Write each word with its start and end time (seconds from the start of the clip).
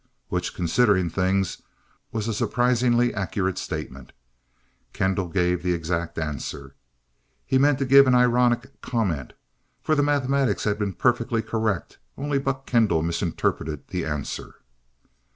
Which, 0.29 0.55
considering 0.55 1.11
things, 1.11 1.61
was 2.11 2.27
a 2.27 2.33
surprisingly 2.33 3.13
accurate 3.13 3.59
statement. 3.59 4.13
Kendall 4.93 5.27
gave 5.27 5.61
the 5.61 5.73
exact 5.73 6.17
answer. 6.17 6.73
He 7.45 7.59
meant 7.59 7.77
to 7.77 7.85
give 7.85 8.07
an 8.07 8.15
ironic 8.15 8.81
comment. 8.81 9.33
For 9.83 9.93
the 9.93 10.01
mathematics 10.01 10.63
had 10.63 10.79
been 10.79 10.93
perfectly 10.93 11.43
correct, 11.43 11.99
only 12.17 12.39
Buck 12.39 12.65
Kendall 12.65 13.03
misinterpreted 13.03 13.89
the 13.89 14.03
answer. 14.03 14.55